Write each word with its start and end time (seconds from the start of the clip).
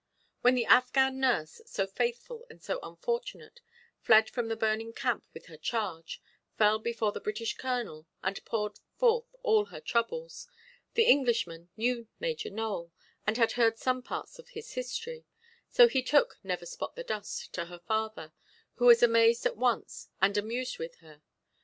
Then 0.41 0.55
the 0.55 0.65
Affghan 0.65 1.17
nurse, 1.17 1.61
so 1.67 1.85
faithful 1.85 2.47
and 2.49 2.59
so 2.59 2.79
unfortunate, 2.81 3.61
fled 3.99 4.31
from 4.31 4.47
the 4.47 4.55
burning 4.55 4.93
camp 4.93 5.25
with 5.31 5.45
her 5.45 5.57
charge, 5.57 6.19
fell 6.57 6.79
before 6.79 7.11
the 7.11 7.19
British 7.21 7.55
colonel, 7.55 8.07
and 8.23 8.43
poured 8.43 8.79
forth 8.97 9.35
all 9.43 9.65
her 9.65 9.79
troubles. 9.79 10.47
The 10.95 11.03
Englishman 11.05 11.69
knew 11.77 12.07
Major 12.19 12.49
Nowell, 12.49 12.91
and 13.27 13.37
had 13.37 13.51
heard 13.51 13.77
some 13.77 14.01
parts 14.01 14.39
of 14.39 14.49
his 14.49 14.71
history; 14.71 15.23
so 15.69 15.87
he 15.87 16.01
took 16.01 16.39
"Never–spot–the–dust" 16.43 17.53
to 17.53 17.65
her 17.65 17.77
father, 17.77 18.33
who 18.77 18.87
was 18.87 19.03
amazed 19.03 19.45
at 19.45 19.55
once 19.55 20.09
and 20.19 20.35
amused 20.35 20.79
with 20.79 20.95
her. 21.01 21.21